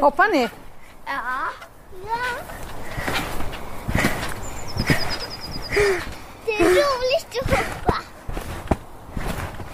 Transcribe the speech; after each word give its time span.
Hoppar 0.00 0.32
ni? 0.32 0.48
Ja. 1.06 1.20
ja. 2.06 2.18
Det 6.46 6.52
är 6.52 6.64
roligt 6.64 7.42
att 7.42 7.50
hoppa. 7.50 7.94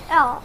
Ja. 0.09 0.41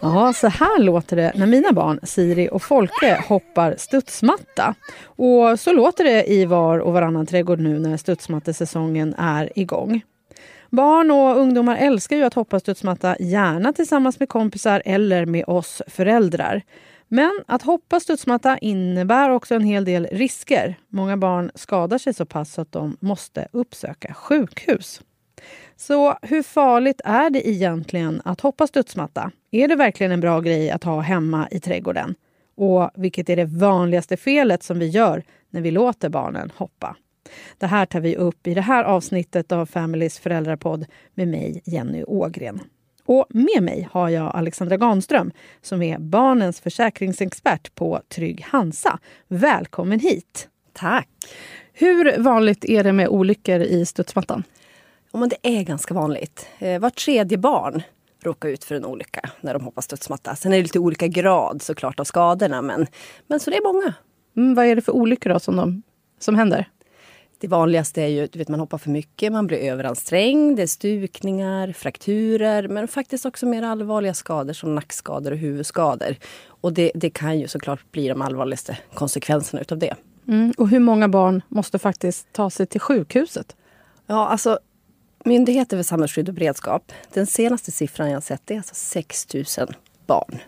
Ja, 0.00 0.32
så 0.32 0.48
här 0.48 0.78
låter 0.78 1.16
det 1.16 1.32
när 1.34 1.46
mina 1.46 1.72
barn 1.72 2.00
Siri 2.02 2.48
och 2.52 2.62
Folke 2.62 3.24
hoppar 3.28 3.74
studsmatta. 3.78 4.74
Och 5.04 5.60
så 5.60 5.72
låter 5.72 6.04
det 6.04 6.32
i 6.32 6.44
var 6.44 6.78
och 6.78 6.92
varannan 6.92 7.26
trädgård 7.26 7.60
nu 7.60 7.78
när 7.78 7.96
studsmattesäsongen 7.96 9.14
är 9.18 9.58
igång. 9.58 10.02
Barn 10.70 11.10
och 11.10 11.36
ungdomar 11.40 11.76
älskar 11.76 12.16
ju 12.16 12.22
att 12.22 12.34
hoppa 12.34 12.60
studsmatta, 12.60 13.16
gärna 13.20 13.72
tillsammans 13.72 14.18
med 14.18 14.28
kompisar 14.28 14.82
eller 14.84 15.26
med 15.26 15.44
oss 15.46 15.82
föräldrar. 15.86 16.62
Men 17.08 17.44
att 17.46 17.62
hoppa 17.62 18.00
studsmatta 18.00 18.58
innebär 18.58 19.30
också 19.30 19.54
en 19.54 19.64
hel 19.64 19.84
del 19.84 20.08
risker. 20.12 20.74
Många 20.88 21.16
barn 21.16 21.50
skadar 21.54 21.98
sig 21.98 22.14
så 22.14 22.26
pass 22.26 22.58
att 22.58 22.72
de 22.72 22.96
måste 23.00 23.48
uppsöka 23.52 24.14
sjukhus. 24.14 25.00
Så 25.76 26.18
hur 26.22 26.42
farligt 26.42 27.00
är 27.04 27.30
det 27.30 27.48
egentligen 27.48 28.22
att 28.24 28.40
hoppa 28.40 28.66
studsmatta? 28.66 29.30
Är 29.50 29.68
det 29.68 29.76
verkligen 29.76 30.12
en 30.12 30.20
bra 30.20 30.40
grej 30.40 30.70
att 30.70 30.84
ha 30.84 31.00
hemma 31.00 31.48
i 31.50 31.60
trädgården? 31.60 32.14
Och 32.56 32.90
vilket 32.94 33.28
är 33.28 33.36
det 33.36 33.44
vanligaste 33.44 34.16
felet 34.16 34.62
som 34.62 34.78
vi 34.78 34.86
gör 34.86 35.22
när 35.50 35.60
vi 35.60 35.70
låter 35.70 36.08
barnen 36.08 36.52
hoppa? 36.56 36.96
Det 37.58 37.66
här 37.66 37.86
tar 37.86 38.00
vi 38.00 38.16
upp 38.16 38.46
i 38.46 38.54
det 38.54 38.60
här 38.60 38.84
avsnittet 38.84 39.52
av 39.52 39.66
Families 39.66 40.18
föräldrapodd 40.18 40.86
med 41.14 41.28
mig, 41.28 41.62
Jenny 41.64 42.04
Ågren. 42.04 42.60
Och 43.04 43.26
med 43.28 43.62
mig 43.62 43.88
har 43.92 44.08
jag 44.08 44.36
Alexandra 44.36 44.76
Ganström 44.76 45.32
som 45.62 45.82
är 45.82 45.98
barnens 45.98 46.60
försäkringsexpert 46.60 47.74
på 47.74 48.00
Trygg 48.08 48.44
Hansa. 48.48 48.98
Välkommen 49.28 50.00
hit! 50.00 50.48
Tack! 50.72 51.08
Hur 51.72 52.18
vanligt 52.18 52.64
är 52.64 52.84
det 52.84 52.92
med 52.92 53.08
olyckor 53.08 53.60
i 53.60 53.86
studsmattan? 53.86 54.42
Ja, 55.12 55.18
men 55.18 55.28
det 55.28 55.58
är 55.58 55.62
ganska 55.62 55.94
vanligt. 55.94 56.48
Eh, 56.58 56.80
var 56.80 56.90
tredje 56.90 57.38
barn 57.38 57.82
råkar 58.20 58.48
ut 58.48 58.64
för 58.64 58.74
en 58.74 58.84
olycka 58.84 59.30
när 59.40 59.54
de 59.54 59.64
hoppar 59.64 59.82
studsmatta. 59.82 60.36
Sen 60.36 60.52
är 60.52 60.56
det 60.56 60.62
lite 60.62 60.78
olika 60.78 61.06
grad 61.06 61.62
såklart 61.62 62.00
av 62.00 62.04
skadorna 62.04 62.62
men, 62.62 62.86
men 63.26 63.40
så 63.40 63.50
det 63.50 63.56
är 63.56 63.72
många. 63.72 63.94
Mm, 64.36 64.54
vad 64.54 64.66
är 64.66 64.76
det 64.76 64.82
för 64.82 64.92
olyckor 64.92 65.30
då 65.30 65.40
som, 65.40 65.56
de, 65.56 65.82
som 66.18 66.34
händer? 66.34 66.68
Det 67.46 67.50
vanligaste 67.50 68.02
är 68.02 68.06
ju 68.06 68.42
att 68.42 68.48
man 68.48 68.60
hoppar 68.60 68.78
för 68.78 68.90
mycket, 68.90 69.32
man 69.32 69.46
blir 69.46 69.58
överansträngd, 69.58 70.56
det 70.56 70.62
är 70.62 70.66
stukningar, 70.66 71.72
frakturer 71.72 72.68
men 72.68 72.88
faktiskt 72.88 73.26
också 73.26 73.46
mer 73.46 73.62
allvarliga 73.62 74.14
skador 74.14 74.52
som 74.52 74.74
nackskador 74.74 75.32
och 75.32 75.38
huvudskador. 75.38 76.16
Och 76.46 76.72
det, 76.72 76.92
det 76.94 77.10
kan 77.10 77.38
ju 77.38 77.48
såklart 77.48 77.92
bli 77.92 78.08
de 78.08 78.22
allvarligaste 78.22 78.78
konsekvenserna 78.94 79.60
utav 79.60 79.78
det. 79.78 79.94
Mm, 80.28 80.52
och 80.58 80.68
hur 80.68 80.78
många 80.78 81.08
barn 81.08 81.42
måste 81.48 81.78
faktiskt 81.78 82.32
ta 82.32 82.50
sig 82.50 82.66
till 82.66 82.80
sjukhuset? 82.80 83.56
Ja, 84.06 84.28
alltså 84.28 84.58
Myndigheten 85.24 85.78
för 85.78 85.84
samhällsskydd 85.84 86.28
och 86.28 86.34
beredskap, 86.34 86.92
den 87.12 87.26
senaste 87.26 87.70
siffran 87.70 88.10
jag 88.10 88.22
sett 88.22 88.50
är 88.50 88.56
alltså 88.56 88.74
6 88.74 89.34
000 89.34 89.44
barn 90.06 90.38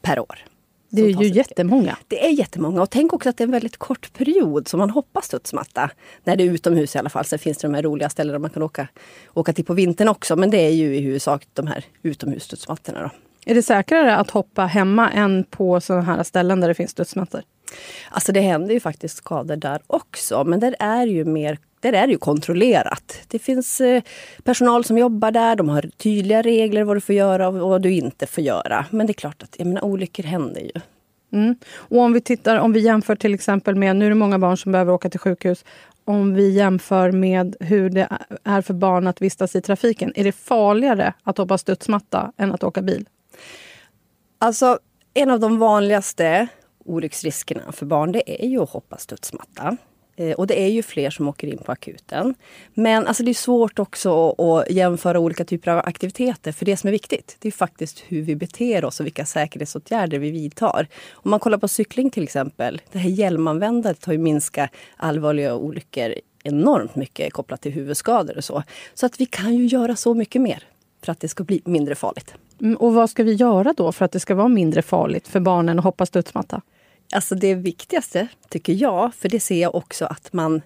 per 0.00 0.20
år. 0.20 0.44
Det 0.94 1.02
är 1.02 1.22
ju 1.22 1.28
jättemånga. 1.28 1.96
Det 2.08 2.26
är 2.26 2.30
jättemånga 2.30 2.82
och 2.82 2.90
tänk 2.90 3.12
också 3.12 3.28
att 3.28 3.36
det 3.36 3.44
är 3.44 3.46
en 3.46 3.52
väldigt 3.52 3.76
kort 3.76 4.12
period 4.12 4.68
som 4.68 4.78
man 4.78 4.90
hoppas 4.90 5.24
studsmatta. 5.24 5.90
När 6.24 6.36
det 6.36 6.44
är 6.44 6.50
utomhus 6.50 6.94
i 6.94 6.98
alla 6.98 7.10
fall. 7.10 7.24
Sen 7.24 7.38
finns 7.38 7.58
det 7.58 7.68
de 7.68 7.74
här 7.74 7.82
roliga 7.82 8.08
ställena 8.08 8.38
man 8.38 8.50
kan 8.50 8.62
åka, 8.62 8.88
åka 9.34 9.52
till 9.52 9.64
på 9.64 9.74
vintern 9.74 10.08
också. 10.08 10.36
Men 10.36 10.50
det 10.50 10.58
är 10.58 10.70
ju 10.70 10.96
i 10.96 11.00
huvudsak 11.00 11.46
de 11.52 11.66
här 11.66 11.84
utomhusstudsmattorna. 12.02 13.10
Är 13.46 13.54
det 13.54 13.62
säkrare 13.62 14.16
att 14.16 14.30
hoppa 14.30 14.66
hemma 14.66 15.10
än 15.10 15.44
på 15.44 15.80
sådana 15.80 16.02
här 16.02 16.22
ställen 16.22 16.60
där 16.60 16.68
det 16.68 16.74
finns 16.74 16.90
studsmattor? 16.90 17.42
Alltså 18.10 18.32
det 18.32 18.40
händer 18.40 18.74
ju 18.74 18.80
faktiskt 18.80 19.16
skador 19.16 19.56
där 19.56 19.80
också. 19.86 20.44
Men 20.44 20.60
där 20.60 20.76
är 20.78 21.06
ju 21.06 21.24
mer 21.24 21.58
där 21.82 21.92
är 21.92 22.06
det 22.06 22.12
ju 22.12 22.18
kontrollerat. 22.18 23.18
Det 23.28 23.38
finns 23.38 23.80
eh, 23.80 24.02
personal 24.42 24.84
som 24.84 24.98
jobbar 24.98 25.30
där, 25.30 25.56
de 25.56 25.68
har 25.68 25.90
tydliga 25.96 26.42
regler 26.42 26.84
vad 26.84 26.96
du 26.96 27.00
får 27.00 27.14
göra 27.14 27.48
och 27.48 27.54
vad 27.54 27.82
du 27.82 27.92
inte 27.92 28.26
får 28.26 28.44
göra. 28.44 28.86
Men 28.90 29.06
det 29.06 29.10
är 29.10 29.14
klart 29.14 29.42
att 29.42 29.54
jag 29.58 29.66
menar, 29.66 29.84
olyckor 29.84 30.22
händer 30.22 30.60
ju. 30.60 30.80
Mm. 31.32 31.56
Och 31.74 31.98
om 31.98 32.12
vi 32.12 32.20
tittar, 32.20 32.56
om 32.56 32.72
vi 32.72 32.80
jämför 32.80 33.16
till 33.16 33.34
exempel 33.34 33.74
med, 33.74 33.96
nu 33.96 34.04
är 34.04 34.08
det 34.08 34.14
många 34.14 34.38
barn 34.38 34.56
som 34.56 34.72
behöver 34.72 34.92
åka 34.92 35.10
till 35.10 35.20
sjukhus. 35.20 35.64
Om 36.04 36.34
vi 36.34 36.50
jämför 36.50 37.10
med 37.10 37.56
hur 37.60 37.90
det 37.90 38.08
är 38.44 38.62
för 38.62 38.74
barn 38.74 39.06
att 39.06 39.22
vistas 39.22 39.56
i 39.56 39.60
trafiken. 39.60 40.12
Är 40.14 40.24
det 40.24 40.32
farligare 40.32 41.14
att 41.22 41.38
hoppa 41.38 41.58
studsmatta 41.58 42.32
än 42.36 42.52
att 42.52 42.64
åka 42.64 42.82
bil? 42.82 43.08
Alltså, 44.38 44.78
en 45.14 45.30
av 45.30 45.40
de 45.40 45.58
vanligaste 45.58 46.48
olycksriskerna 46.84 47.72
för 47.72 47.86
barn 47.86 48.12
det 48.12 48.44
är 48.44 48.48
ju 48.48 48.62
att 48.62 48.70
hoppa 48.70 48.98
studsmatta. 48.98 49.76
Eh, 50.16 50.32
och 50.32 50.46
det 50.46 50.62
är 50.62 50.68
ju 50.68 50.82
fler 50.82 51.10
som 51.10 51.28
åker 51.28 51.48
in 51.48 51.58
på 51.58 51.72
akuten. 51.72 52.34
Men 52.74 53.06
alltså 53.06 53.22
det 53.22 53.30
är 53.30 53.34
svårt 53.34 53.78
också 53.78 54.30
att 54.30 54.70
jämföra 54.70 55.18
olika 55.18 55.44
typer 55.44 55.70
av 55.70 55.78
aktiviteter. 55.78 56.52
För 56.52 56.64
det 56.64 56.76
som 56.76 56.88
är 56.88 56.92
viktigt, 56.92 57.36
det 57.38 57.48
är 57.48 57.52
faktiskt 57.52 58.02
hur 58.08 58.22
vi 58.22 58.36
beter 58.36 58.84
oss 58.84 59.00
och 59.00 59.06
vilka 59.06 59.24
säkerhetsåtgärder 59.24 60.18
vi 60.18 60.30
vidtar. 60.30 60.88
Om 61.12 61.30
man 61.30 61.40
kollar 61.40 61.58
på 61.58 61.68
cykling 61.68 62.10
till 62.10 62.22
exempel. 62.22 62.80
Det 62.92 62.98
här 62.98 63.10
hjälmanvändandet 63.10 64.04
har 64.04 64.12
ju 64.12 64.18
minskat 64.18 64.70
allvarliga 64.96 65.54
olyckor 65.54 66.14
enormt 66.44 66.96
mycket 66.96 67.32
kopplat 67.32 67.60
till 67.60 67.72
huvudskador 67.72 68.36
och 68.36 68.44
så. 68.44 68.62
Så 68.94 69.06
att 69.06 69.20
vi 69.20 69.26
kan 69.26 69.54
ju 69.54 69.66
göra 69.66 69.96
så 69.96 70.14
mycket 70.14 70.42
mer 70.42 70.64
för 71.04 71.12
att 71.12 71.20
det 71.20 71.28
ska 71.28 71.44
bli 71.44 71.62
mindre 71.64 71.94
farligt. 71.94 72.34
Mm, 72.60 72.76
och 72.76 72.94
vad 72.94 73.10
ska 73.10 73.22
vi 73.22 73.32
göra 73.32 73.74
då 73.76 73.92
för 73.92 74.04
att 74.04 74.12
det 74.12 74.20
ska 74.20 74.34
vara 74.34 74.48
mindre 74.48 74.82
farligt 74.82 75.28
för 75.28 75.40
barnen 75.40 75.78
att 75.78 75.84
hoppa 75.84 76.06
studsmatta? 76.06 76.62
Alltså 77.12 77.34
det 77.34 77.54
viktigaste, 77.54 78.28
tycker 78.48 78.72
jag, 78.72 79.14
för 79.14 79.28
det 79.28 79.40
ser 79.40 79.62
jag 79.62 79.74
också 79.74 80.04
att 80.04 80.32
man 80.32 80.62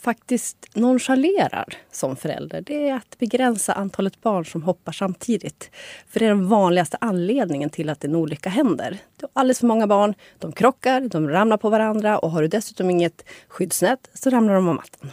faktiskt 0.00 0.66
nonchalerar 0.74 1.74
som 1.92 2.16
förälder, 2.16 2.60
det 2.60 2.88
är 2.88 2.94
att 2.94 3.18
begränsa 3.18 3.72
antalet 3.72 4.20
barn 4.22 4.44
som 4.44 4.62
hoppar 4.62 4.92
samtidigt. 4.92 5.70
För 6.08 6.20
det 6.20 6.26
är 6.26 6.28
den 6.28 6.48
vanligaste 6.48 6.96
anledningen 7.00 7.70
till 7.70 7.90
att 7.90 8.04
en 8.04 8.14
olycka 8.14 8.50
händer. 8.50 8.98
Du 9.16 9.26
har 9.26 9.40
alldeles 9.40 9.60
för 9.60 9.66
många 9.66 9.86
barn, 9.86 10.14
de 10.38 10.52
krockar, 10.52 11.00
de 11.00 11.28
ramlar 11.28 11.56
på 11.56 11.70
varandra 11.70 12.18
och 12.18 12.30
har 12.30 12.42
du 12.42 12.48
dessutom 12.48 12.90
inget 12.90 13.24
skyddsnät 13.48 14.10
så 14.14 14.30
ramlar 14.30 14.54
de 14.54 14.68
av 14.68 14.74
mattan. 14.74 15.10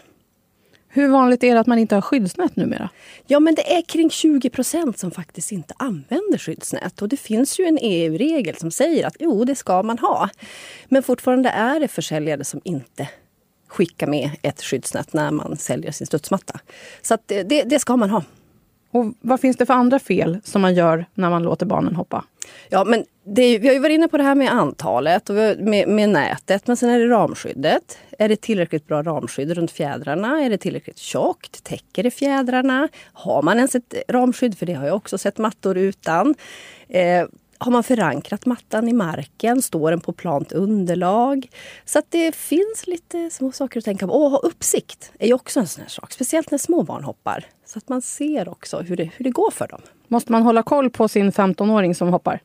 Hur 0.97 1.07
vanligt 1.07 1.43
är 1.43 1.53
det 1.53 1.59
att 1.59 1.67
man 1.67 1.79
inte 1.79 1.95
har 1.95 2.01
skyddsnät 2.01 2.55
numera? 2.55 2.89
Ja, 3.27 3.39
men 3.39 3.55
det 3.55 3.77
är 3.77 3.81
kring 3.81 4.09
20 4.09 4.49
procent 4.49 4.99
som 4.99 5.11
faktiskt 5.11 5.51
inte 5.51 5.73
använder 5.77 6.37
skyddsnät. 6.37 7.01
Och 7.01 7.09
det 7.09 7.17
finns 7.17 7.59
ju 7.59 7.65
en 7.65 7.77
EU-regel 7.81 8.55
som 8.55 8.71
säger 8.71 9.07
att 9.07 9.15
jo, 9.19 9.43
det 9.45 9.55
ska 9.55 9.83
man 9.83 9.97
ha. 9.97 10.29
Men 10.87 11.03
fortfarande 11.03 11.49
är 11.49 11.79
det 11.79 11.87
försäljare 11.87 12.43
som 12.43 12.61
inte 12.63 13.09
skickar 13.67 14.07
med 14.07 14.29
ett 14.41 14.61
skyddsnät 14.61 15.13
när 15.13 15.31
man 15.31 15.57
säljer 15.57 15.91
sin 15.91 16.07
studsmatta. 16.07 16.59
Så 17.01 17.17
det, 17.25 17.43
det 17.43 17.79
ska 17.79 17.97
man 17.97 18.09
ha. 18.09 18.23
Och 18.91 19.13
vad 19.21 19.39
finns 19.39 19.57
det 19.57 19.65
för 19.65 19.73
andra 19.73 19.99
fel 19.99 20.39
som 20.43 20.61
man 20.61 20.75
gör 20.75 21.05
när 21.13 21.29
man 21.29 21.43
låter 21.43 21.65
barnen 21.65 21.95
hoppa? 21.95 22.25
Ja, 22.69 22.83
men 22.83 23.05
är, 23.35 23.59
vi 23.59 23.67
har 23.67 23.73
ju 23.73 23.79
varit 23.79 23.93
inne 23.93 24.07
på 24.07 24.17
det 24.17 24.23
här 24.23 24.35
med 24.35 24.51
antalet 24.51 25.29
och 25.29 25.35
med, 25.35 25.87
med, 25.87 26.09
nätet. 26.09 26.67
Men 26.67 26.77
sen 26.77 26.89
är 26.89 26.99
det 26.99 27.07
ramskyddet. 27.07 27.97
Är 28.19 28.29
det 28.29 28.41
tillräckligt 28.41 28.87
bra 28.87 29.03
ramskydd 29.03 29.51
runt 29.51 29.71
fjädrarna? 29.71 30.43
Är 30.43 30.49
det 30.49 30.57
tillräckligt 30.57 30.97
tjockt? 30.97 31.63
Täcker 31.63 32.03
det 32.03 32.11
fjädrarna? 32.11 32.89
Har 33.13 33.41
man 33.41 33.57
ens 33.57 33.75
ett 33.75 33.93
ramskydd? 34.07 34.57
För 34.57 34.65
det 34.65 34.73
har 34.73 34.87
jag 34.87 34.95
också 34.95 35.17
sett 35.17 35.37
mattor 35.37 35.77
utan. 35.77 36.35
Eh, 36.89 37.27
har 37.57 37.71
man 37.71 37.83
förankrat 37.83 38.45
mattan 38.45 38.87
i 38.87 38.93
marken? 38.93 39.61
Står 39.61 39.91
den 39.91 39.99
på 39.99 40.13
plant 40.13 40.51
underlag? 40.51 41.49
Så 41.85 41.99
att 41.99 42.05
det 42.09 42.35
finns 42.35 42.87
lite 42.87 43.29
små 43.29 43.51
saker 43.51 43.79
att 43.79 43.85
tänka 43.85 44.07
på. 44.07 44.13
Och 44.13 44.31
ha 44.31 44.37
uppsikt 44.37 45.11
är 45.19 45.27
ju 45.27 45.33
också 45.33 45.59
en 45.59 45.67
sån 45.67 45.81
här 45.81 45.89
sak. 45.89 46.11
Speciellt 46.11 46.51
när 46.51 46.57
små 46.57 46.83
barn 46.83 47.03
hoppar. 47.03 47.45
Så 47.65 47.77
att 47.77 47.89
man 47.89 48.01
ser 48.01 48.49
också 48.49 48.79
hur 48.79 48.95
det, 48.95 49.09
hur 49.17 49.23
det 49.23 49.31
går 49.31 49.51
för 49.51 49.67
dem. 49.67 49.81
Måste 50.07 50.31
man 50.31 50.43
hålla 50.43 50.63
koll 50.63 50.89
på 50.89 51.07
sin 51.07 51.31
15-åring 51.31 51.95
som 51.95 52.09
hoppar? 52.09 52.39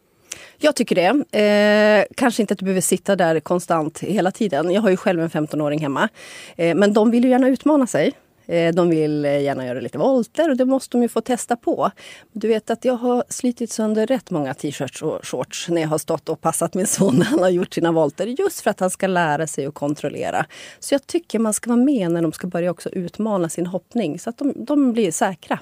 Jag 0.59 0.77
tycker 0.77 0.95
det. 0.95 1.39
Eh, 1.39 2.15
kanske 2.17 2.43
inte 2.43 2.53
att 2.53 2.59
du 2.59 2.65
behöver 2.65 2.81
sitta 2.81 3.17
där 3.17 3.41
konstant 3.41 4.01
hela 4.01 4.31
tiden. 4.31 4.71
Jag 4.71 4.83
har 4.83 4.91
ju 4.91 4.97
själv 4.97 5.21
en 5.21 5.31
15-åring 5.31 5.81
hemma. 5.81 6.09
Eh, 6.57 6.75
men 6.75 6.93
de 6.93 7.11
vill 7.11 7.25
ju 7.25 7.31
gärna 7.31 7.49
utmana 7.49 7.87
sig. 7.87 8.13
Eh, 8.47 8.75
de 8.75 8.91
vill 8.91 9.25
gärna 9.25 9.67
göra 9.67 9.81
lite 9.81 9.99
volter 9.99 10.51
och 10.51 10.57
det 10.57 10.65
måste 10.65 10.97
de 10.97 11.03
ju 11.03 11.09
få 11.09 11.21
testa 11.21 11.57
på. 11.57 11.91
Du 12.33 12.49
vet 12.49 12.71
att 12.71 12.85
jag 12.85 12.95
har 12.95 13.25
slitit 13.29 13.71
sönder 13.71 14.07
rätt 14.07 14.31
många 14.31 14.55
t-shirts 14.55 15.03
och 15.03 15.27
shorts 15.27 15.69
när 15.69 15.83
jag 15.83 15.89
har 15.89 15.99
stått 15.99 16.29
och 16.29 16.41
passat 16.41 16.75
min 16.75 16.87
son 16.87 17.17
när 17.17 17.25
han 17.25 17.39
har 17.39 17.51
gjort 17.51 17.75
sina 17.75 17.93
volter. 17.93 18.27
Just 18.27 18.61
för 18.61 18.71
att 18.71 18.81
han 18.81 18.91
ska 18.91 19.07
lära 19.07 19.47
sig 19.47 19.67
att 19.67 19.75
kontrollera. 19.75 20.47
Så 20.81 20.95
jag 20.95 21.07
tycker 21.07 21.39
man 21.39 21.55
ska 21.55 21.71
vara 21.71 21.85
med 21.85 22.11
när 22.11 22.23
de 22.23 22.33
ska 22.33 22.47
börja 22.47 22.71
också 22.71 22.89
utmana 22.89 23.49
sin 23.49 23.67
hoppning 23.67 24.19
så 24.19 24.31
att 24.31 24.39
de, 24.39 24.53
de 24.57 24.93
blir 24.93 25.11
säkra 25.11 25.59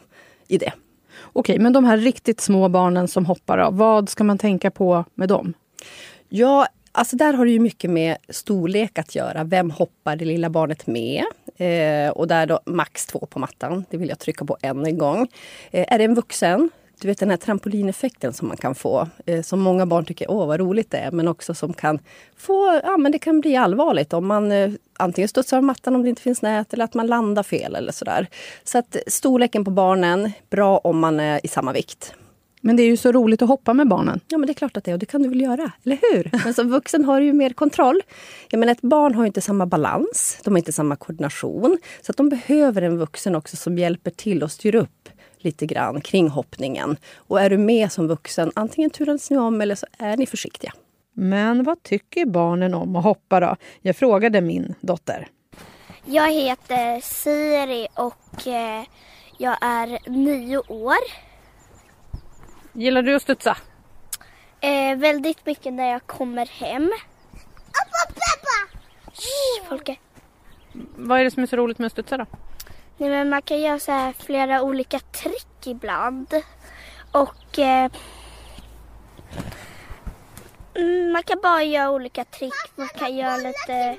i 0.49 0.59
det. 0.59 0.73
Okej, 1.23 1.59
men 1.59 1.73
de 1.73 1.85
här 1.85 1.97
riktigt 1.97 2.41
små 2.41 2.69
barnen 2.69 3.09
som 3.09 3.27
hoppar, 3.27 3.59
av, 3.59 3.77
vad 3.77 4.09
ska 4.09 4.25
man 4.25 4.39
tänka 4.39 4.71
på 4.71 5.05
med 5.15 5.29
dem? 5.29 5.55
Ja, 6.29 6.67
alltså 6.93 7.17
där 7.17 7.33
har 7.33 7.45
det 7.45 7.51
ju 7.51 7.61
mycket 7.61 7.91
med 7.91 8.17
storlek 8.29 8.99
att 8.99 9.15
göra. 9.15 9.45
Vem 9.45 9.71
hoppar 9.71 10.17
det 10.17 10.25
lilla 10.25 10.51
barnet 10.51 10.87
med? 10.87 11.25
Eh, 11.57 12.11
och 12.11 12.29
där 12.29 12.47
då 12.47 12.61
max 12.67 13.07
två 13.07 13.27
på 13.31 13.39
mattan. 13.39 13.85
Det 13.91 13.97
vill 13.97 14.09
jag 14.09 14.19
trycka 14.19 14.45
på 14.45 14.57
än 14.63 14.87
en 14.87 14.99
gång. 14.99 15.29
Eh, 15.71 15.95
är 15.95 15.99
det 15.99 16.05
en 16.05 16.15
vuxen 16.15 16.71
du 17.01 17.09
vet 17.09 17.19
den 17.19 17.31
här 17.31 17.37
trampolineffekten 17.37 18.33
som 18.33 18.49
man 18.49 18.57
kan 18.57 18.75
få. 18.75 19.09
Eh, 19.27 19.43
som 19.43 19.61
många 19.61 19.87
barn 19.87 20.05
tycker, 20.05 20.31
åh 20.31 20.47
vad 20.47 20.61
roligt 20.61 20.91
det 20.91 20.99
är. 20.99 21.11
Men 21.11 21.29
också 21.29 21.55
som 21.55 21.73
kan 21.73 21.99
få, 22.37 22.81
ja 22.85 22.97
men 22.97 23.13
det 23.13 23.19
kan 23.19 23.41
bli 23.41 23.57
allvarligt 23.57 24.13
om 24.13 24.27
man 24.27 24.53
eh, 24.53 24.71
antingen 24.99 25.29
studsar 25.29 25.57
av 25.57 25.63
mattan 25.63 25.95
om 25.95 26.03
det 26.03 26.09
inte 26.09 26.23
finns 26.23 26.43
nät 26.43 26.73
eller 26.75 26.85
att 26.85 26.95
man 26.95 27.07
landar 27.07 27.43
fel 27.43 27.75
eller 27.75 27.93
sådär. 27.93 28.27
Så 28.65 28.79
att 28.79 28.97
storleken 29.07 29.65
på 29.65 29.71
barnen, 29.71 30.33
bra 30.51 30.79
om 30.79 30.99
man 30.99 31.21
är 31.21 31.41
i 31.47 31.49
samma 31.49 31.73
vikt. 31.73 32.15
Men 32.61 32.77
det 32.77 32.83
är 32.83 32.87
ju 32.87 32.97
så 32.97 33.13
roligt 33.13 33.43
att 33.43 33.49
hoppa 33.49 33.75
med 33.75 33.89
barnen. 33.89 34.21
Ja 34.29 34.39
men 34.39 34.47
det 34.47 34.53
är 34.53 34.55
klart 34.55 34.77
att 34.77 34.85
det 34.85 34.91
är 34.91 34.93
och 34.93 34.99
det 34.99 35.07
kan 35.07 35.23
du 35.23 35.29
väl 35.29 35.41
göra, 35.41 35.73
eller 35.85 35.99
hur? 36.03 36.31
Men 36.45 36.55
som 36.55 36.71
vuxen 36.71 37.05
har 37.05 37.21
du 37.21 37.27
ju 37.27 37.33
mer 37.33 37.51
kontroll. 37.51 38.01
Jag 38.51 38.59
menar 38.59 38.73
ett 38.73 38.83
barn 38.83 39.15
har 39.15 39.27
inte 39.27 39.41
samma 39.41 39.67
balans, 39.67 40.39
de 40.45 40.51
har 40.51 40.59
inte 40.59 40.73
samma 40.73 40.97
koordination. 40.97 41.79
Så 42.03 42.13
att 42.13 42.17
de 42.17 42.29
behöver 42.29 42.83
en 42.83 42.99
vuxen 42.99 43.35
också 43.35 43.57
som 43.57 43.79
hjälper 43.79 44.11
till 44.11 44.43
och 44.43 44.53
styr 44.53 44.75
upp 44.75 45.09
lite 45.45 45.67
grann 45.67 46.01
kring 46.01 46.29
hoppningen. 46.29 46.97
Och 47.17 47.41
är 47.41 47.51
du 47.51 47.59
med 47.59 47.93
som 47.93 48.09
vuxen, 48.09 48.53
antingen 48.55 48.91
turas 48.91 49.31
ni 49.31 49.37
om 49.37 49.61
eller 49.61 49.75
så 49.75 49.87
är 49.99 50.17
ni 50.17 50.27
försiktiga. 50.27 50.73
Men 51.13 51.65
vad 51.65 51.83
tycker 51.83 52.27
barnen 52.27 52.75
om 52.75 52.97
att 52.97 53.05
hoppa 53.05 53.41
då? 53.41 53.57
Jag 53.81 53.97
frågade 53.97 54.41
min 54.41 54.75
dotter. 54.81 55.29
Jag 56.05 56.33
heter 56.33 57.01
Siri 57.01 57.89
och 57.95 58.47
eh, 58.47 58.85
jag 59.39 59.57
är 59.61 60.11
nio 60.11 60.59
år. 60.59 60.97
Gillar 62.73 63.03
du 63.03 63.15
att 63.15 63.23
studsa? 63.23 63.57
Eh, 64.61 64.99
väldigt 64.99 65.47
mycket 65.47 65.73
när 65.73 65.91
jag 65.91 66.07
kommer 66.07 66.47
hem. 66.47 66.93
Appa, 67.71 68.13
Peppa! 68.13 68.81
Shh, 69.13 69.69
Folke. 69.69 69.97
Vad 70.97 71.21
är 71.21 71.25
det 71.25 71.31
som 71.31 71.43
är 71.43 71.47
så 71.47 71.57
roligt 71.57 71.79
med 71.79 71.87
att 71.87 71.93
studsa 71.93 72.17
då? 72.17 72.27
Nej, 73.01 73.11
men 73.11 73.29
man 73.29 73.43
kan 73.43 73.61
göra 73.61 73.79
så 73.79 73.93
här 73.93 74.13
flera 74.13 74.63
olika 74.63 74.99
trick 74.99 75.67
ibland. 75.67 76.35
Och 77.13 77.59
eh, 77.59 77.91
mm, 80.75 81.13
man 81.13 81.23
kan 81.23 81.41
bara 81.43 81.63
göra 81.63 81.91
olika 81.91 82.25
trick. 82.25 82.53
Man 82.77 82.89
kan 82.89 83.17
göra 83.17 83.37
lite... 83.37 83.97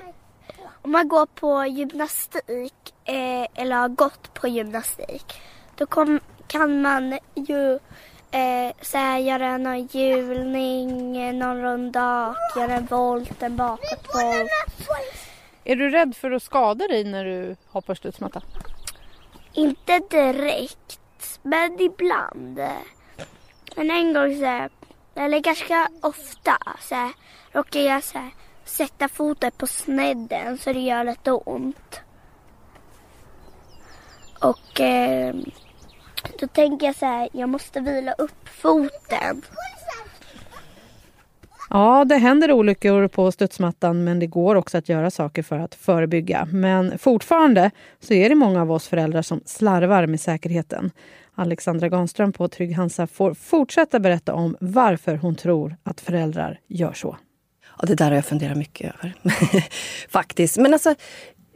Om 0.82 0.92
man 0.92 1.08
går 1.08 1.26
på 1.26 1.66
gymnastik 1.66 2.94
eh, 3.04 3.46
eller 3.54 3.76
har 3.76 3.88
gått 3.88 4.34
på 4.34 4.48
gymnastik 4.48 5.40
då 5.76 5.86
kom, 5.86 6.20
kan 6.46 6.82
man 6.82 7.18
ju 7.34 7.72
eh, 8.30 8.72
så 8.80 8.98
här, 8.98 9.18
göra 9.18 9.58
någon 9.58 9.86
hjulning, 9.86 11.16
eh, 11.16 11.34
någon 11.34 11.62
rundak, 11.62 12.36
göra 12.56 12.72
en 12.72 12.86
volt, 12.86 13.42
en 13.42 13.56
bakåtvolt. 13.56 14.50
Är 15.64 15.76
du 15.76 15.90
rädd 15.90 16.16
för 16.16 16.30
att 16.30 16.42
skada 16.42 16.88
dig 16.88 17.04
när 17.04 17.24
du 17.24 17.56
hoppar 17.66 17.94
studsmatta? 17.94 18.42
Inte 19.54 19.98
direkt, 20.10 21.40
men 21.42 21.80
ibland. 21.80 22.60
Men 23.76 23.90
en 23.90 24.14
gång 24.14 24.36
så 24.36 24.44
här, 24.44 24.70
eller 25.14 25.40
ganska 25.40 25.88
ofta, 26.00 26.58
så 26.80 26.94
här, 26.94 27.12
råkade 27.52 27.84
jag 27.84 28.04
så 28.04 28.18
här, 28.18 28.30
sätta 28.64 29.08
foten 29.08 29.50
på 29.56 29.66
snedden 29.66 30.58
så 30.58 30.72
det 30.72 30.80
gör 30.80 31.04
lite 31.04 31.32
ont. 31.32 32.00
Och 34.40 34.80
eh, 34.80 35.34
då 36.38 36.46
tänker 36.46 36.86
jag 36.86 36.96
så 36.96 37.06
här, 37.06 37.28
jag 37.32 37.48
måste 37.48 37.80
vila 37.80 38.12
upp 38.12 38.48
foten. 38.48 39.42
Ja, 41.74 42.04
det 42.04 42.16
händer 42.16 42.52
olyckor 42.52 43.08
på 43.08 43.32
studsmattan 43.32 44.04
men 44.04 44.18
det 44.18 44.26
går 44.26 44.54
också 44.54 44.78
att 44.78 44.88
göra 44.88 45.10
saker 45.10 45.42
för 45.42 45.58
att 45.58 45.74
förebygga. 45.74 46.48
Men 46.52 46.98
fortfarande 46.98 47.70
så 48.00 48.14
är 48.14 48.28
det 48.28 48.34
många 48.34 48.62
av 48.62 48.72
oss 48.72 48.88
föräldrar 48.88 49.22
som 49.22 49.40
slarvar 49.44 50.06
med 50.06 50.20
säkerheten. 50.20 50.90
Alexandra 51.34 51.88
Ganström 51.88 52.32
på 52.32 52.48
Trygg 52.48 52.76
Hansa 52.76 53.06
får 53.06 53.34
fortsätta 53.34 54.00
berätta 54.00 54.34
om 54.34 54.56
varför 54.60 55.16
hon 55.16 55.34
tror 55.34 55.76
att 55.82 56.00
föräldrar 56.00 56.60
gör 56.68 56.92
så. 56.92 57.16
Ja, 57.78 57.86
det 57.86 57.94
där 57.94 58.08
har 58.08 58.14
jag 58.14 58.24
funderat 58.24 58.56
mycket 58.56 58.94
över. 58.94 59.14
Faktiskt. 60.08 60.58
Men 60.58 60.72
alltså, 60.72 60.94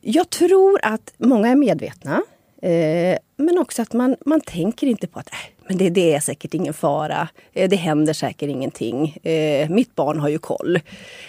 jag 0.01 0.31
tror 0.31 0.81
att 0.83 1.15
många 1.19 1.49
är 1.49 1.57
medvetna. 1.57 2.23
Eh, 2.67 3.19
men 3.37 3.59
också 3.59 3.83
att 3.83 3.93
man, 3.93 4.17
man 4.27 4.41
tänker 4.41 4.87
inte 4.87 5.07
på 5.07 5.19
att 5.19 5.33
äh, 5.33 5.39
men 5.69 5.79
det, 5.79 5.91
det 5.91 6.15
är 6.15 6.21
säkert 6.21 6.55
ingen 6.55 6.75
fara. 6.75 7.29
Eh, 7.53 7.69
det 7.69 7.77
händer 7.77 8.13
säkert 8.13 8.49
ingenting. 8.49 9.17
Eh, 9.23 9.69
mitt 9.69 9.95
barn 9.95 10.21
har 10.21 10.29
ju 10.29 10.39
koll. 10.39 10.81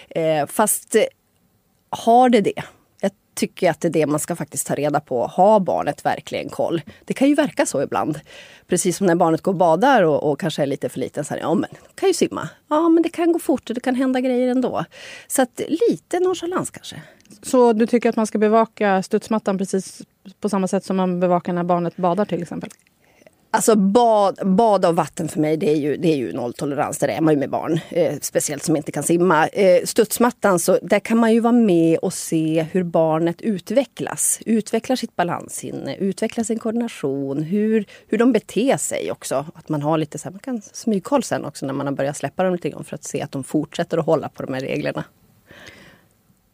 Eh, 0.09 0.45
fast 0.47 0.95
eh, 0.95 1.03
har 1.89 2.29
det 2.29 2.41
det? 2.41 2.63
Jag 3.01 3.11
tycker 3.35 3.69
att 3.69 3.81
det 3.81 3.87
är 3.87 3.91
det 3.91 4.05
man 4.05 4.19
ska 4.19 4.35
faktiskt 4.35 4.67
ta 4.67 4.75
reda 4.75 4.99
på. 4.99 5.27
Har 5.27 5.59
barnet 5.59 6.05
verkligen 6.05 6.49
koll? 6.49 6.81
Det 7.05 7.13
kan 7.13 7.27
ju 7.27 7.35
verka 7.35 7.65
så 7.65 7.81
ibland. 7.81 8.19
Precis 8.67 8.97
som 8.97 9.07
när 9.07 9.15
barnet 9.15 9.41
går 9.41 9.51
och 9.51 9.57
badar 9.57 10.03
och, 10.03 10.31
och 10.31 10.39
kanske 10.39 10.61
är 10.61 10.67
lite 10.67 10.89
för 10.89 10.99
liten. 10.99 11.25
Så 11.25 11.33
här, 11.33 11.41
ja, 11.41 11.53
men 11.53 11.69
kan 11.95 12.09
ju 12.09 12.13
simma. 12.13 12.49
Ja, 12.67 12.89
men 12.89 13.03
det 13.03 13.09
kan 13.09 13.31
gå 13.31 13.39
fort 13.39 13.69
och 13.69 13.75
det 13.75 13.81
kan 13.81 13.95
hända 13.95 14.21
grejer 14.21 14.47
ändå. 14.47 14.85
Så 15.27 15.41
att 15.41 15.61
lite 15.89 16.19
nonchalans 16.19 16.69
kanske. 16.69 17.01
Så 17.41 17.73
du 17.73 17.87
tycker 17.87 18.09
att 18.09 18.15
man 18.15 18.27
ska 18.27 18.37
bevaka 18.37 19.03
studsmattan 19.03 19.57
precis 19.57 20.01
på 20.39 20.49
samma 20.49 20.67
sätt 20.67 20.83
som 20.83 20.97
man 20.97 21.19
bevakar 21.19 21.53
när 21.53 21.63
barnet 21.63 21.97
badar 21.97 22.25
till 22.25 22.41
exempel? 22.41 22.69
Alltså 23.51 23.75
bad, 23.75 24.39
bad 24.45 24.85
av 24.85 24.95
vatten 24.95 25.27
för 25.27 25.39
mig 25.39 25.57
det 25.57 25.71
är 25.71 25.75
ju, 25.75 25.97
det 25.97 26.07
är 26.07 26.15
ju 26.15 26.33
nolltolerans. 26.33 26.97
Där 26.97 27.07
är 27.07 27.21
man 27.21 27.33
ju 27.33 27.39
med 27.39 27.49
barn. 27.49 27.79
Eh, 27.89 28.15
speciellt 28.21 28.63
som 28.63 28.75
inte 28.75 28.91
kan 28.91 29.03
simma. 29.03 29.47
Eh, 29.47 29.83
studsmattan, 29.85 30.59
så 30.59 30.79
där 30.81 30.99
kan 30.99 31.17
man 31.17 31.33
ju 31.33 31.39
vara 31.39 31.53
med 31.53 31.97
och 31.97 32.13
se 32.13 32.65
hur 32.71 32.83
barnet 32.83 33.41
utvecklas. 33.41 34.39
Utvecklar 34.45 34.95
sitt 34.95 35.15
balanssinne, 35.15 35.95
utvecklar 35.95 36.43
sin 36.43 36.59
koordination. 36.59 37.43
Hur, 37.43 37.85
hur 38.07 38.17
de 38.17 38.31
beter 38.31 38.77
sig 38.77 39.11
också. 39.11 39.45
Att 39.55 39.69
man 39.69 39.81
har 39.81 39.97
lite 39.97 40.17
så 40.17 40.23
här, 40.23 40.31
man 40.31 40.39
kan 40.39 40.61
smygkoll 40.61 41.23
sen 41.23 41.45
också 41.45 41.65
när 41.65 41.73
man 41.73 41.87
har 41.87 41.93
börjat 41.93 42.17
släppa 42.17 42.43
dem 42.43 42.53
lite 42.53 42.69
grann. 42.69 42.83
För 42.83 42.95
att 42.95 43.03
se 43.03 43.21
att 43.21 43.31
de 43.31 43.43
fortsätter 43.43 43.97
att 43.97 44.05
hålla 44.05 44.29
på 44.29 44.43
de 44.43 44.53
här 44.53 44.61
reglerna. 44.61 45.03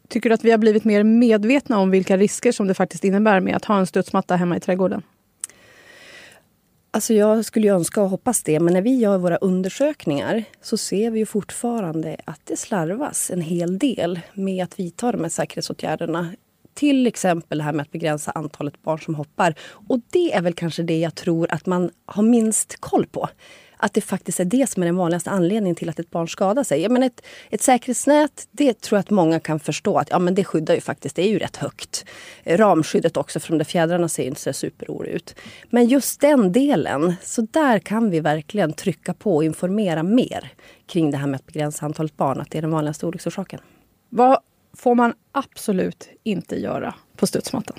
Tycker 0.08 0.28
du 0.28 0.34
att 0.34 0.44
vi 0.44 0.50
har 0.50 0.58
blivit 0.58 0.84
mer 0.84 1.02
medvetna 1.02 1.78
om 1.78 1.90
vilka 1.90 2.16
risker 2.16 2.52
som 2.52 2.66
det 2.66 2.74
faktiskt 2.74 3.04
innebär 3.04 3.40
med 3.40 3.56
att 3.56 3.64
ha 3.64 3.78
en 3.78 3.86
studsmatta 3.86 4.36
hemma 4.36 4.56
i 4.56 4.60
trädgården? 4.60 5.02
Alltså 6.90 7.14
jag 7.14 7.44
skulle 7.44 7.66
ju 7.66 7.74
önska 7.74 8.02
och 8.02 8.10
hoppas 8.10 8.42
det, 8.42 8.60
men 8.60 8.74
när 8.74 8.82
vi 8.82 8.96
gör 8.96 9.18
våra 9.18 9.36
undersökningar 9.36 10.44
så 10.62 10.76
ser 10.76 11.10
vi 11.10 11.18
ju 11.18 11.26
fortfarande 11.26 12.16
att 12.24 12.40
det 12.44 12.56
slarvas 12.56 13.30
en 13.30 13.40
hel 13.40 13.78
del 13.78 14.20
med 14.34 14.64
att 14.64 14.78
vidta 14.78 15.12
de 15.12 15.22
här 15.22 15.28
säkerhetsåtgärderna. 15.28 16.34
Till 16.74 17.06
exempel 17.06 17.58
det 17.58 17.64
här 17.64 17.72
med 17.72 17.82
att 17.82 17.90
begränsa 17.90 18.30
antalet 18.30 18.82
barn 18.82 18.98
som 18.98 19.14
hoppar. 19.14 19.54
Och 19.88 20.00
det 20.10 20.32
är 20.32 20.42
väl 20.42 20.54
kanske 20.54 20.82
det 20.82 20.98
jag 20.98 21.14
tror 21.14 21.52
att 21.52 21.66
man 21.66 21.90
har 22.06 22.22
minst 22.22 22.76
koll 22.80 23.06
på 23.06 23.28
att 23.84 23.94
det 23.94 24.00
faktiskt 24.00 24.40
är 24.40 24.44
det 24.44 24.70
som 24.70 24.82
är 24.82 24.86
den 24.86 24.96
vanligaste 24.96 25.30
anledningen 25.30 25.76
till 25.76 25.88
att 25.88 25.98
ett 25.98 26.10
barn 26.10 26.28
skadar 26.28 26.64
sig. 26.64 26.80
Jag 26.80 26.92
menar 26.92 27.06
ett, 27.06 27.22
ett 27.50 27.62
säkerhetsnät, 27.62 28.48
det 28.50 28.80
tror 28.80 28.96
jag 28.96 29.00
att 29.00 29.10
många 29.10 29.40
kan 29.40 29.60
förstå 29.60 29.98
att 29.98 30.10
ja, 30.10 30.18
men 30.18 30.34
det 30.34 30.44
skyddar 30.44 30.74
ju 30.74 30.80
faktiskt, 30.80 31.16
det 31.16 31.22
är 31.22 31.28
ju 31.28 31.38
rätt 31.38 31.56
högt. 31.56 32.04
Ramskyddet 32.44 33.16
också, 33.16 33.40
för 33.40 33.48
de 33.48 33.58
där 33.58 33.64
fjädrarna 33.64 34.08
ser 34.08 34.24
inte 34.24 34.40
så 34.40 34.52
superroligt 34.52 35.14
ut. 35.14 35.34
Men 35.70 35.86
just 35.86 36.20
den 36.20 36.52
delen, 36.52 37.14
så 37.22 37.46
där 37.50 37.78
kan 37.78 38.10
vi 38.10 38.20
verkligen 38.20 38.72
trycka 38.72 39.14
på 39.14 39.36
och 39.36 39.44
informera 39.44 40.02
mer 40.02 40.52
kring 40.86 41.10
det 41.10 41.16
här 41.16 41.26
med 41.26 41.38
att 41.38 41.46
begränsa 41.46 41.86
antalet 41.86 42.16
barn, 42.16 42.40
att 42.40 42.50
det 42.50 42.58
är 42.58 42.62
den 42.62 42.70
vanligaste 42.70 43.06
olycksorsaken. 43.06 43.60
Vad 44.08 44.38
får 44.76 44.94
man 44.94 45.14
absolut 45.32 46.08
inte 46.22 46.56
göra 46.56 46.94
på 47.16 47.26
studsmattan? 47.26 47.78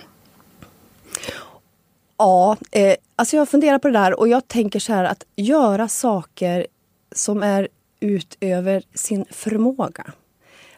Ja, 2.18 2.58
eh, 2.72 2.96
alltså 3.16 3.36
jag 3.36 3.50
funderar 3.50 3.80
på 3.80 3.88
det 3.88 3.94
där 3.94 4.20
och 4.20 4.28
jag 4.28 4.48
tänker 4.48 4.80
så 4.80 4.94
här 4.94 5.04
att 5.04 5.24
göra 5.36 5.88
saker 5.88 6.68
som 7.12 7.44
är 7.44 7.68
utöver 8.00 8.84
sin 8.94 9.26
förmåga. 9.30 10.14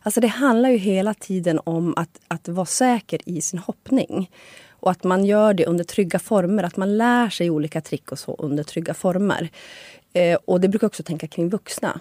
Alltså 0.02 0.22
det 0.22 0.28
handlar 0.28 0.70
ju 0.70 0.78
hela 0.78 1.14
tiden 1.14 1.60
om 1.64 1.94
att, 1.98 2.20
att 2.28 2.48
vara 2.48 2.66
säker 2.66 3.20
i 3.26 3.42
sin 3.42 3.60
hoppning. 3.60 4.32
Och 4.70 4.92
att 4.92 5.04
man 5.04 5.26
gör 5.26 5.54
det 5.54 5.66
under 5.66 5.84
trygga 5.84 6.20
former, 6.20 6.64
att 6.64 6.78
man 6.78 6.98
lär 6.98 7.30
sig 7.30 7.50
olika 7.50 7.82
trick 7.82 8.12
och 8.12 8.20
så 8.20 8.36
under 8.40 8.64
trygga 8.64 8.94
former. 8.94 9.50
Eh, 10.14 10.38
och 10.46 10.62
det 10.62 10.68
brukar 10.68 10.86
jag 10.86 10.90
också 10.90 11.04
tänka 11.04 11.28
kring 11.28 11.50
vuxna 11.50 12.00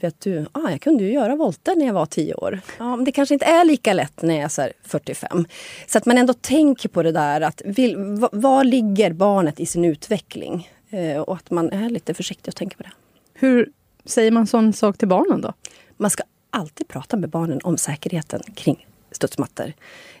vet 0.00 0.20
du, 0.20 0.46
ah, 0.52 0.70
jag 0.70 0.80
kunde 0.80 1.04
ju 1.04 1.12
göra 1.12 1.36
volter 1.36 1.76
när 1.76 1.86
jag 1.86 1.94
var 1.94 2.06
10 2.06 2.34
år. 2.34 2.60
Ja, 2.78 2.96
men 2.96 3.04
det 3.04 3.12
kanske 3.12 3.34
inte 3.34 3.46
är 3.46 3.64
lika 3.64 3.92
lätt 3.92 4.22
när 4.22 4.34
jag 4.34 4.44
är 4.44 4.48
så 4.48 4.68
45. 4.82 5.46
Så 5.86 5.98
att 5.98 6.06
man 6.06 6.18
ändå 6.18 6.34
tänker 6.34 6.88
på 6.88 7.02
det 7.02 7.12
där, 7.12 7.40
att 7.40 7.62
vill, 7.64 7.96
var 8.32 8.64
ligger 8.64 9.12
barnet 9.12 9.60
i 9.60 9.66
sin 9.66 9.84
utveckling? 9.84 10.70
Eh, 10.90 11.20
och 11.20 11.34
att 11.34 11.50
man 11.50 11.70
är 11.70 11.90
lite 11.90 12.14
försiktig 12.14 12.50
och 12.50 12.56
tänker 12.56 12.76
på 12.76 12.82
det. 12.82 12.92
Hur 13.34 13.72
säger 14.04 14.30
man 14.30 14.46
sån 14.46 14.72
sak 14.72 14.98
till 14.98 15.08
barnen 15.08 15.40
då? 15.40 15.52
Man 15.96 16.10
ska 16.10 16.22
alltid 16.50 16.88
prata 16.88 17.16
med 17.16 17.30
barnen 17.30 17.60
om 17.64 17.78
säkerheten 17.78 18.42
kring 18.54 18.86
studsmattor. 19.10 19.72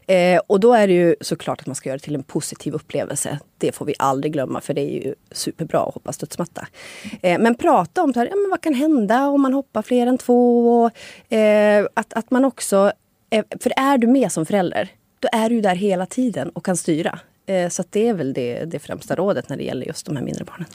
Eh, 0.06 0.40
och 0.46 0.60
då 0.60 0.74
är 0.74 0.86
det 0.86 0.92
ju 0.92 1.16
såklart 1.20 1.60
att 1.60 1.66
man 1.66 1.74
ska 1.74 1.88
göra 1.88 1.96
det 1.96 2.04
till 2.04 2.14
en 2.14 2.22
positiv 2.22 2.74
upplevelse. 2.74 3.38
Det 3.58 3.72
får 3.72 3.86
vi 3.86 3.94
aldrig 3.98 4.32
glömma 4.32 4.60
för 4.60 4.74
det 4.74 4.80
är 4.80 5.06
ju 5.06 5.14
superbra 5.30 5.80
att 5.80 5.94
hoppa 5.94 6.12
studsmatta. 6.12 6.66
Eh, 7.22 7.38
men 7.38 7.54
prata 7.54 8.02
om 8.02 8.12
så 8.12 8.20
här, 8.20 8.26
ja, 8.26 8.36
men 8.36 8.50
vad 8.50 8.60
kan 8.60 8.74
hända 8.74 9.26
om 9.26 9.42
man 9.42 9.52
hoppar 9.52 9.82
fler 9.82 10.06
än 10.06 10.18
två. 10.18 10.90
Eh, 11.28 11.86
att, 11.94 12.12
att 12.12 12.30
man 12.30 12.44
också, 12.44 12.92
eh, 13.30 13.44
för 13.60 13.72
är 13.76 13.98
du 13.98 14.06
med 14.06 14.32
som 14.32 14.46
förälder, 14.46 14.88
då 15.20 15.28
är 15.32 15.50
du 15.50 15.60
där 15.60 15.74
hela 15.74 16.06
tiden 16.06 16.48
och 16.48 16.64
kan 16.64 16.76
styra. 16.76 17.18
Eh, 17.46 17.68
så 17.68 17.84
det 17.90 18.08
är 18.08 18.14
väl 18.14 18.32
det, 18.32 18.64
det 18.64 18.78
främsta 18.78 19.14
rådet 19.14 19.48
när 19.48 19.56
det 19.56 19.64
gäller 19.64 19.86
just 19.86 20.06
de 20.06 20.16
här 20.16 20.24
mindre 20.24 20.44
barnen. 20.44 20.68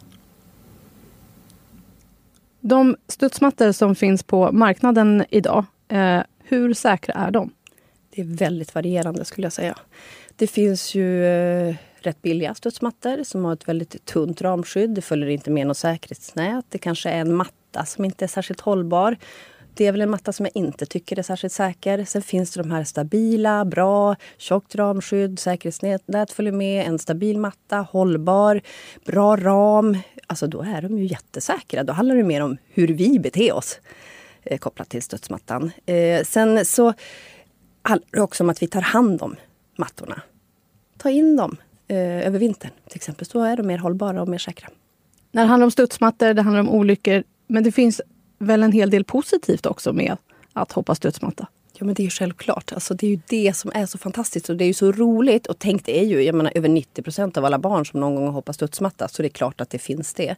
De 2.60 2.96
studsmattor 3.08 3.72
som 3.72 3.96
finns 3.96 4.24
på 4.24 4.52
marknaden 4.52 5.26
idag, 5.30 5.66
eh, 5.88 6.20
hur 6.44 6.74
säkra 6.74 7.14
är 7.14 7.32
de? 7.32 7.52
Det 8.16 8.22
är 8.22 8.26
väldigt 8.26 8.76
varierande 8.76 9.26
skulle 9.26 9.46
jag 9.46 9.54
säga. 9.54 9.78
Det 10.36 10.48
finns 10.48 10.96
ju 10.96 11.26
eh, 11.26 11.76
rätt 12.00 12.22
billiga 12.22 12.56
studsmattor 12.56 13.24
som 13.24 13.46
har 13.46 13.54
ett 13.54 13.68
väldigt 13.68 14.06
tunt 14.06 14.42
ramskydd. 14.42 14.90
Det 14.90 15.02
följer 15.02 15.30
inte 15.30 15.52
med 15.52 15.68
något 15.68 15.78
säkerhetsnät. 15.78 16.66
Det 16.70 16.78
kanske 16.78 17.10
är 17.10 17.20
en 17.20 17.36
matta 17.36 17.86
som 17.86 18.06
inte 18.06 18.26
är 18.26 18.28
särskilt 18.28 18.62
hållbar. 18.62 19.18
Det 19.74 19.88
är 19.88 19.92
väl 19.92 20.02
en 20.02 20.10
matta 20.10 20.34
som 20.34 20.46
jag 20.46 20.52
inte 20.56 20.86
tycker 20.86 21.20
är 21.20 21.24
särskilt 21.24 21.54
säker. 21.54 22.06
Sen 22.06 22.22
finns 22.22 22.52
det 22.52 22.62
de 22.62 22.72
här 22.72 22.84
stabila, 22.84 23.66
bra, 23.66 24.16
tjockt 24.38 24.76
ramskydd, 24.76 25.40
säkerhetsnät 25.40 26.32
följer 26.32 26.54
med, 26.54 26.88
en 26.88 27.00
stabil 27.00 27.40
matta, 27.40 27.78
hållbar, 27.78 28.62
bra 29.06 29.36
ram. 29.36 29.98
Alltså 30.28 30.48
då 30.48 30.62
är 30.62 30.82
de 30.82 30.98
ju 30.98 31.06
jättesäkra. 31.06 31.84
Då 31.84 31.94
handlar 31.94 32.16
det 32.16 32.24
mer 32.24 32.42
om 32.42 32.58
hur 32.70 32.88
vi 32.88 33.20
beter 33.20 33.54
oss 33.54 33.80
eh, 34.44 34.58
kopplat 34.58 34.90
till 34.90 35.02
studsmattan. 35.02 35.72
Eh, 35.86 36.24
sen 36.24 36.66
så 36.66 36.94
handlar 37.84 38.22
också 38.22 38.44
om 38.44 38.50
att 38.50 38.62
vi 38.62 38.68
tar 38.68 38.82
hand 38.82 39.22
om 39.22 39.36
mattorna. 39.78 40.22
Ta 40.98 41.10
in 41.10 41.36
dem 41.36 41.58
eh, 41.88 42.28
över 42.28 42.40
vintern 42.40 42.72
till 42.88 42.96
exempel. 42.96 43.26
Så 43.26 43.44
är 43.44 43.58
de 43.58 43.68
mer 43.68 43.78
hållbara 43.78 44.22
och 44.22 44.28
mer 44.28 44.38
säkra. 44.38 44.70
När 45.32 45.42
det 45.42 45.48
handlar 45.48 45.66
om 45.66 45.72
studsmattor, 45.72 46.34
det 46.34 46.42
handlar 46.42 46.62
om 46.62 46.70
olyckor. 46.70 47.24
Men 47.48 47.64
det 47.64 47.72
finns 47.72 48.02
väl 48.40 48.64
en 48.64 48.72
hel 48.72 48.90
del 48.90 49.04
positivt 49.04 49.66
också 49.66 49.94
med 49.94 50.18
att 50.54 50.72
hoppa 50.72 50.96
studsmatta? 50.96 51.48
Ja 51.80 51.86
men 51.86 51.96
det 51.96 52.02
är 52.02 52.06
ju 52.06 52.10
självklart. 52.10 52.74
Alltså, 52.74 52.94
det 52.94 53.08
är 53.08 53.12
ju 53.12 53.20
det 53.28 53.54
som 53.56 53.72
är 53.76 53.86
så 53.86 53.98
fantastiskt 53.98 54.50
och 54.50 54.58
det 54.58 54.64
är 54.64 54.68
ju 54.68 54.74
så 54.74 54.92
roligt. 54.92 55.48
Och 55.48 55.60
tänk 55.60 55.86
det 55.86 56.00
är 56.00 56.06
ju, 56.06 56.22
jag 56.22 56.36
menar 56.36 56.52
över 56.56 56.70
90 56.70 57.04
procent 57.04 57.38
av 57.38 57.46
alla 57.46 57.60
barn 57.60 57.86
som 57.86 58.00
någon 58.00 58.16
gång 58.16 58.26
har 58.26 58.32
hoppat 58.32 58.56
studsmatta. 58.56 59.08
Så 59.08 59.22
det 59.22 59.28
är 59.28 59.30
klart 59.30 59.62
att 59.62 59.70
det 59.70 59.80
finns 59.80 60.14
det. 60.14 60.36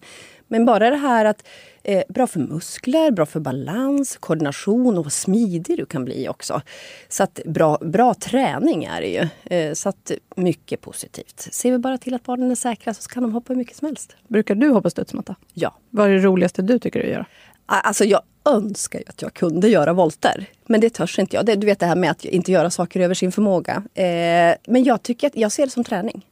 Men 0.47 0.65
bara 0.65 0.89
det 0.89 0.95
här 0.95 1.25
att 1.25 1.47
eh, 1.83 2.03
bra 2.09 2.27
för 2.27 2.39
muskler, 2.39 3.11
bra 3.11 3.25
för 3.25 3.39
balans, 3.39 4.17
koordination 4.17 4.97
och 4.97 5.03
vad 5.03 5.13
smidig 5.13 5.77
du 5.77 5.85
kan 5.85 6.05
bli 6.05 6.29
också. 6.29 6.61
Så 7.09 7.23
att 7.23 7.39
bra, 7.45 7.77
bra 7.81 8.13
träning 8.13 8.83
är 8.83 9.01
det 9.01 9.07
ju. 9.07 9.55
Eh, 9.57 9.73
så 9.73 9.89
att 9.89 10.11
mycket 10.35 10.81
positivt. 10.81 11.47
Ser 11.51 11.71
vi 11.71 11.77
bara 11.77 11.97
till 11.97 12.13
att 12.13 12.23
barnen 12.23 12.51
är 12.51 12.55
säkra 12.55 12.93
så 12.93 13.09
kan 13.09 13.23
de 13.23 13.33
hoppa 13.33 13.53
hur 13.53 13.57
mycket 13.57 13.77
som 13.77 13.85
helst. 13.85 14.15
Brukar 14.27 14.55
du 14.55 14.69
hoppa 14.69 14.89
studsmatta? 14.89 15.35
Ja. 15.53 15.77
Vad 15.89 16.09
är 16.09 16.13
det 16.13 16.19
roligaste 16.19 16.61
du 16.61 16.79
tycker 16.79 17.03
att 17.03 17.09
göra? 17.09 17.25
Alltså 17.65 18.05
jag 18.05 18.21
önskar 18.45 18.99
ju 18.99 19.05
att 19.07 19.21
jag 19.21 19.33
kunde 19.33 19.69
göra 19.69 19.93
volter. 19.93 20.49
Men 20.65 20.81
det 20.81 20.89
törs 20.89 21.19
inte 21.19 21.35
jag. 21.35 21.45
Det, 21.45 21.55
du 21.55 21.65
vet 21.65 21.79
det 21.79 21.85
här 21.85 21.95
med 21.95 22.11
att 22.11 22.25
inte 22.25 22.51
göra 22.51 22.69
saker 22.69 22.99
över 22.99 23.13
sin 23.13 23.31
förmåga. 23.31 23.83
Eh, 23.93 24.55
men 24.67 24.83
jag 24.83 25.03
tycker 25.03 25.27
att 25.27 25.35
jag 25.35 25.51
ser 25.51 25.65
det 25.65 25.71
som 25.71 25.83
träning. 25.83 26.25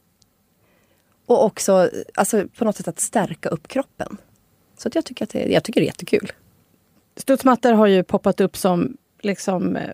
Och 1.26 1.44
också 1.44 1.90
alltså, 2.14 2.48
på 2.58 2.64
något 2.64 2.76
sätt 2.76 2.88
att 2.88 3.00
stärka 3.00 3.48
upp 3.48 3.68
kroppen. 3.68 4.16
Så 4.78 4.88
att 4.88 4.94
jag, 4.94 5.04
tycker 5.04 5.24
att 5.24 5.30
det, 5.30 5.52
jag 5.52 5.64
tycker 5.64 5.80
det 5.80 5.84
är 5.84 5.88
jättekul. 5.88 6.32
Studsmattor 7.16 7.72
har 7.72 7.86
ju 7.86 8.02
poppat 8.02 8.40
upp 8.40 8.56
som 8.56 8.96
liksom, 9.20 9.76
eh, 9.76 9.90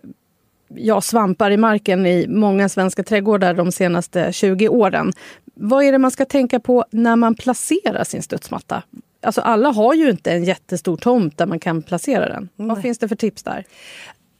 ja, 0.67 1.01
svampar 1.01 1.51
i 1.51 1.57
marken 1.57 2.05
i 2.05 2.27
många 2.27 2.69
svenska 2.69 3.03
trädgårdar 3.03 3.53
de 3.53 3.71
senaste 3.71 4.33
20 4.33 4.69
åren. 4.69 5.13
Vad 5.53 5.83
är 5.83 5.91
det 5.91 5.97
man 5.97 6.11
ska 6.11 6.25
tänka 6.25 6.59
på 6.59 6.85
när 6.91 7.15
man 7.15 7.35
placerar 7.35 8.03
sin 8.03 8.23
studsmatta? 8.23 8.83
Alltså 9.21 9.41
alla 9.41 9.69
har 9.69 9.93
ju 9.93 10.09
inte 10.09 10.31
en 10.31 10.43
jättestor 10.43 10.97
tomt 10.97 11.37
där 11.37 11.45
man 11.45 11.59
kan 11.59 11.81
placera 11.81 12.29
den. 12.29 12.49
Nej. 12.55 12.67
Vad 12.67 12.81
finns 12.81 12.97
det 12.97 13.07
för 13.07 13.15
tips 13.15 13.43
där? 13.43 13.65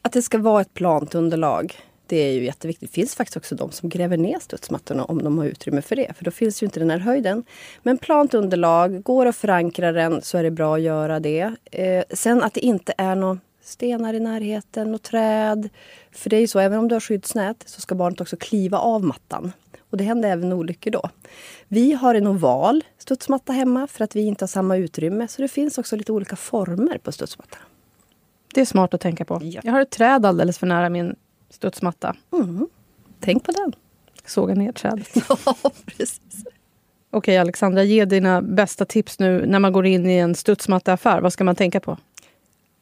Att 0.02 0.12
det 0.12 0.22
ska 0.22 0.38
vara 0.38 0.60
ett 0.60 0.74
plant 0.74 1.14
underlag. 1.14 1.74
Det 2.06 2.16
är 2.16 2.32
ju 2.32 2.44
jätteviktigt. 2.44 2.90
Det 2.90 2.94
finns 2.94 3.14
faktiskt 3.14 3.36
också 3.36 3.54
de 3.54 3.70
som 3.70 3.88
gräver 3.88 4.16
ner 4.16 4.38
studsmattorna 4.38 5.04
om 5.04 5.22
de 5.22 5.38
har 5.38 5.44
utrymme 5.44 5.82
för 5.82 5.96
det. 5.96 6.12
För 6.16 6.24
då 6.24 6.30
finns 6.30 6.62
ju 6.62 6.64
inte 6.64 6.80
den 6.80 6.90
här 6.90 6.98
höjden. 6.98 7.44
Men 7.82 7.98
plant 7.98 8.34
underlag, 8.34 9.02
går 9.02 9.26
att 9.26 9.36
förankra 9.36 9.92
den 9.92 10.22
så 10.22 10.38
är 10.38 10.42
det 10.42 10.50
bra 10.50 10.74
att 10.74 10.82
göra 10.82 11.20
det. 11.20 11.54
Eh, 11.72 12.04
sen 12.10 12.42
att 12.42 12.54
det 12.54 12.60
inte 12.60 12.94
är 12.98 13.14
några 13.14 13.38
stenar 13.62 14.14
i 14.14 14.20
närheten 14.20 14.94
och 14.94 15.02
träd. 15.02 15.68
För 16.12 16.30
det 16.30 16.36
är 16.36 16.40
ju 16.40 16.46
så, 16.46 16.58
även 16.58 16.78
om 16.78 16.88
du 16.88 16.94
har 16.94 17.00
skyddsnät 17.00 17.62
så 17.66 17.80
ska 17.80 17.94
barnet 17.94 18.20
också 18.20 18.36
kliva 18.36 18.78
av 18.78 19.04
mattan. 19.04 19.52
Och 19.92 19.98
det 19.98 20.04
händer 20.04 20.30
även 20.30 20.52
olyckor 20.52 20.90
då. 20.90 21.10
Vi 21.68 21.92
har 21.92 22.14
en 22.14 22.26
oval 22.26 22.84
studsmatta 22.98 23.52
hemma 23.52 23.86
för 23.86 24.04
att 24.04 24.16
vi 24.16 24.20
inte 24.20 24.42
har 24.42 24.48
samma 24.48 24.76
utrymme. 24.76 25.28
Så 25.28 25.42
det 25.42 25.48
finns 25.48 25.78
också 25.78 25.96
lite 25.96 26.12
olika 26.12 26.36
former 26.36 26.98
på 26.98 27.12
studsmattan. 27.12 27.60
Det 28.54 28.60
är 28.60 28.64
smart 28.64 28.94
att 28.94 29.00
tänka 29.00 29.24
på. 29.24 29.40
Ja. 29.42 29.60
Jag 29.64 29.72
har 29.72 29.80
ett 29.80 29.90
träd 29.90 30.26
alldeles 30.26 30.58
för 30.58 30.66
nära 30.66 30.88
min 30.88 31.16
studsmatta. 31.50 32.16
Mm. 32.32 32.68
Tänk 33.20 33.44
på 33.44 33.52
den. 33.52 33.72
Såga 34.26 34.54
ner 34.54 34.72
trädet. 34.72 35.08
ja, 35.28 35.56
precis. 35.86 36.20
Okej 37.10 37.38
Alexandra, 37.38 37.84
ge 37.84 38.04
dina 38.04 38.42
bästa 38.42 38.84
tips 38.84 39.18
nu 39.18 39.46
när 39.46 39.58
man 39.58 39.72
går 39.72 39.86
in 39.86 40.06
i 40.06 40.16
en 40.16 40.34
studsmattaffär. 40.34 41.20
Vad 41.20 41.32
ska 41.32 41.44
man 41.44 41.56
tänka 41.56 41.80
på? 41.80 41.98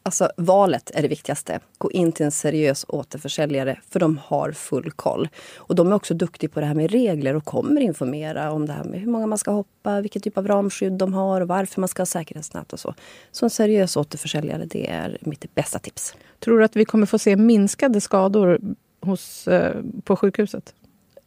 Alltså 0.02 0.30
valet 0.37 0.90
är 0.95 1.02
det 1.02 1.09
viktigaste. 1.09 1.61
Gå 1.78 1.90
in 1.90 2.12
till 2.12 2.25
en 2.26 2.30
seriös 2.30 2.85
återförsäljare 2.88 3.80
för 3.90 4.00
de 4.00 4.19
har 4.25 4.52
full 4.52 4.90
koll. 4.90 5.28
Och 5.57 5.75
de 5.75 5.88
är 5.88 5.95
också 5.95 6.14
duktiga 6.14 6.50
på 6.50 6.61
det 6.61 6.66
här 6.66 6.75
med 6.75 6.90
regler 6.90 7.37
och 7.37 7.45
kommer 7.45 7.80
informera 7.80 8.52
om 8.52 8.66
det 8.66 8.73
här 8.73 8.85
med 8.85 9.00
hur 9.00 9.11
många 9.11 9.26
man 9.26 9.38
ska 9.38 9.50
hoppa, 9.50 10.00
vilken 10.00 10.23
typ 10.23 10.38
av 10.38 10.49
ramskydd 10.49 10.92
de 10.92 11.14
har 11.14 11.40
och 11.40 11.49
varför 11.49 11.80
man 11.80 11.88
ska 11.88 12.00
ha 12.00 12.07
säkerhetsnät 12.07 12.73
och 12.73 12.80
så. 12.80 12.95
Så 13.33 13.47
en 13.47 13.50
seriös 13.50 13.97
återförsäljare, 13.97 14.64
det 14.64 14.90
är 14.90 15.19
mitt 15.21 15.54
bästa 15.54 15.78
tips. 15.78 16.14
Tror 16.38 16.59
du 16.59 16.64
att 16.64 16.76
vi 16.76 16.85
kommer 16.85 17.07
få 17.07 17.19
se 17.19 17.37
minskade 17.37 18.00
skador 18.00 18.61
hos, 19.00 19.49
eh, 19.49 19.76
på 20.04 20.16
sjukhuset? 20.16 20.75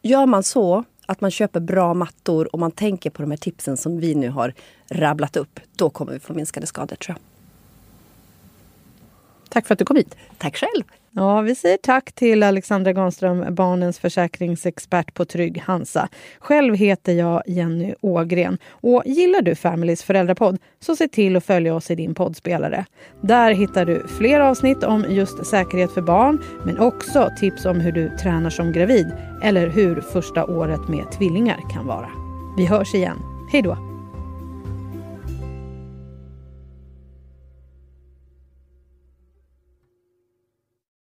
Gör 0.01 0.25
man 0.25 0.43
så 0.43 0.83
att 1.05 1.21
man 1.21 1.31
köper 1.31 1.59
bra 1.59 1.93
mattor 1.93 2.53
och 2.53 2.59
man 2.59 2.71
tänker 2.71 3.09
på 3.09 3.21
de 3.21 3.31
här 3.31 3.37
tipsen 3.37 3.77
som 3.77 3.99
vi 3.99 4.15
nu 4.15 4.29
har 4.29 4.53
rabblat 4.89 5.37
upp, 5.37 5.59
då 5.75 5.89
kommer 5.89 6.13
vi 6.13 6.19
få 6.19 6.33
minskade 6.33 6.67
skador 6.67 6.95
tror 6.95 7.17
jag. 7.17 7.32
Tack 9.53 9.67
för 9.67 9.74
att 9.74 9.79
du 9.79 9.86
kom 9.86 9.98
hit. 9.98 10.15
Tack 10.38 10.57
själv. 10.57 10.83
Ja, 11.12 11.41
vi 11.41 11.55
säger 11.55 11.77
tack 11.77 12.12
till 12.12 12.43
Alexandra 12.43 12.93
Granström, 12.93 13.55
barnens 13.55 14.00
försäkringsexpert 14.00 15.13
på 15.13 15.25
Trygg 15.25 15.62
Hansa. 15.65 16.10
Själv 16.39 16.75
heter 16.75 17.13
jag 17.13 17.43
Jenny 17.45 17.93
Ågren. 18.01 18.57
Och 18.69 19.03
gillar 19.05 19.41
du 19.41 19.55
Familys 19.55 20.03
föräldrapodd 20.03 20.57
så 20.79 20.95
se 20.95 21.07
till 21.07 21.36
att 21.36 21.45
följa 21.45 21.75
oss 21.75 21.91
i 21.91 21.95
din 21.95 22.15
poddspelare. 22.15 22.86
Där 23.22 23.51
hittar 23.51 23.86
du 23.86 24.07
fler 24.07 24.39
avsnitt 24.39 24.83
om 24.83 25.05
just 25.10 25.45
säkerhet 25.45 25.91
för 25.91 26.01
barn 26.01 26.43
men 26.65 26.79
också 26.79 27.29
tips 27.39 27.65
om 27.65 27.79
hur 27.79 27.91
du 27.91 28.17
tränar 28.17 28.50
som 28.50 28.72
gravid 28.72 29.12
eller 29.43 29.67
hur 29.67 30.01
första 30.01 30.45
året 30.45 30.88
med 30.88 31.12
tvillingar 31.12 31.60
kan 31.74 31.88
vara. 31.88 32.10
Vi 32.57 32.65
hörs 32.65 32.93
igen. 32.93 33.17
Hej 33.51 33.62
då! 33.62 33.92